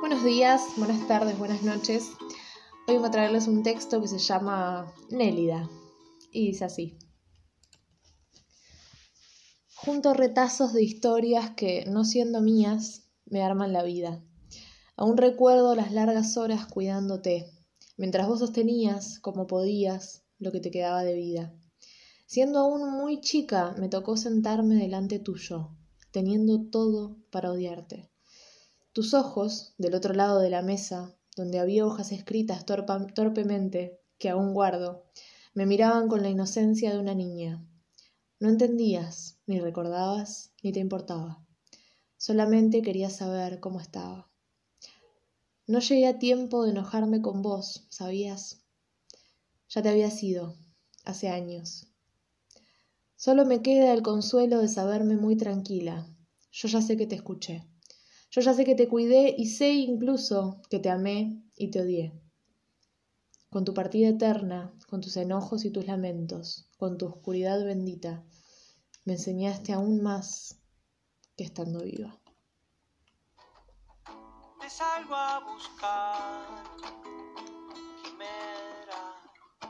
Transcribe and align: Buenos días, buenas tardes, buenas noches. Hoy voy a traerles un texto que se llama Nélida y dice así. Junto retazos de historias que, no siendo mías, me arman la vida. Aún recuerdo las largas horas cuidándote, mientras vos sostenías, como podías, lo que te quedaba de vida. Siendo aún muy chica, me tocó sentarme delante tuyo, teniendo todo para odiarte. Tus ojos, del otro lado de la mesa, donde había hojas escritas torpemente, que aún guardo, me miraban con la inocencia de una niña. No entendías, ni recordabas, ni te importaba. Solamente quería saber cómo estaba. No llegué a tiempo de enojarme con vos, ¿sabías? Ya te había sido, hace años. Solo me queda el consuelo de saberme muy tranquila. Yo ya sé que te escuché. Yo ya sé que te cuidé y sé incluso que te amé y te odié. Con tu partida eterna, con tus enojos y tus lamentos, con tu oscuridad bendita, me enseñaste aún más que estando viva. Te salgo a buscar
Buenos 0.00 0.22
días, 0.22 0.62
buenas 0.76 1.08
tardes, 1.08 1.36
buenas 1.36 1.64
noches. 1.64 2.12
Hoy 2.86 2.98
voy 2.98 3.08
a 3.08 3.10
traerles 3.10 3.48
un 3.48 3.64
texto 3.64 4.00
que 4.00 4.06
se 4.06 4.20
llama 4.20 4.94
Nélida 5.10 5.68
y 6.30 6.46
dice 6.46 6.66
así. 6.66 6.96
Junto 9.74 10.14
retazos 10.14 10.72
de 10.72 10.84
historias 10.84 11.50
que, 11.50 11.84
no 11.86 12.04
siendo 12.04 12.40
mías, 12.40 13.08
me 13.26 13.42
arman 13.42 13.72
la 13.72 13.82
vida. 13.82 14.22
Aún 14.96 15.16
recuerdo 15.16 15.74
las 15.74 15.90
largas 15.90 16.36
horas 16.36 16.66
cuidándote, 16.66 17.50
mientras 17.96 18.28
vos 18.28 18.38
sostenías, 18.38 19.18
como 19.18 19.48
podías, 19.48 20.22
lo 20.38 20.52
que 20.52 20.60
te 20.60 20.70
quedaba 20.70 21.02
de 21.02 21.14
vida. 21.14 21.52
Siendo 22.24 22.60
aún 22.60 22.88
muy 22.88 23.20
chica, 23.20 23.74
me 23.78 23.88
tocó 23.88 24.16
sentarme 24.16 24.76
delante 24.76 25.18
tuyo, 25.18 25.70
teniendo 26.12 26.70
todo 26.70 27.16
para 27.32 27.50
odiarte. 27.50 28.08
Tus 28.98 29.14
ojos, 29.14 29.74
del 29.78 29.94
otro 29.94 30.12
lado 30.12 30.40
de 30.40 30.50
la 30.50 30.60
mesa, 30.60 31.14
donde 31.36 31.60
había 31.60 31.86
hojas 31.86 32.10
escritas 32.10 32.66
torpemente, 32.66 34.00
que 34.18 34.28
aún 34.28 34.54
guardo, 34.54 35.04
me 35.54 35.66
miraban 35.66 36.08
con 36.08 36.20
la 36.20 36.30
inocencia 36.30 36.92
de 36.92 36.98
una 36.98 37.14
niña. 37.14 37.64
No 38.40 38.48
entendías, 38.48 39.38
ni 39.46 39.60
recordabas, 39.60 40.50
ni 40.64 40.72
te 40.72 40.80
importaba. 40.80 41.46
Solamente 42.16 42.82
quería 42.82 43.08
saber 43.08 43.60
cómo 43.60 43.78
estaba. 43.80 44.32
No 45.68 45.78
llegué 45.78 46.08
a 46.08 46.18
tiempo 46.18 46.64
de 46.64 46.72
enojarme 46.72 47.22
con 47.22 47.40
vos, 47.40 47.86
¿sabías? 47.90 48.64
Ya 49.68 49.80
te 49.80 49.90
había 49.90 50.10
sido, 50.10 50.56
hace 51.04 51.28
años. 51.28 51.86
Solo 53.14 53.46
me 53.46 53.62
queda 53.62 53.92
el 53.92 54.02
consuelo 54.02 54.58
de 54.58 54.66
saberme 54.66 55.14
muy 55.14 55.36
tranquila. 55.36 56.04
Yo 56.50 56.66
ya 56.66 56.82
sé 56.82 56.96
que 56.96 57.06
te 57.06 57.14
escuché. 57.14 57.64
Yo 58.30 58.42
ya 58.42 58.52
sé 58.52 58.64
que 58.64 58.74
te 58.74 58.88
cuidé 58.88 59.34
y 59.36 59.46
sé 59.46 59.70
incluso 59.70 60.60
que 60.68 60.78
te 60.78 60.90
amé 60.90 61.42
y 61.56 61.70
te 61.70 61.80
odié. 61.80 62.12
Con 63.50 63.64
tu 63.64 63.72
partida 63.72 64.08
eterna, 64.08 64.74
con 64.88 65.00
tus 65.00 65.16
enojos 65.16 65.64
y 65.64 65.70
tus 65.70 65.86
lamentos, 65.86 66.68
con 66.76 66.98
tu 66.98 67.06
oscuridad 67.06 67.64
bendita, 67.64 68.22
me 69.04 69.14
enseñaste 69.14 69.72
aún 69.72 70.02
más 70.02 70.58
que 71.36 71.44
estando 71.44 71.80
viva. 71.80 72.20
Te 74.60 74.68
salgo 74.68 75.14
a 75.14 75.40
buscar 75.50 77.17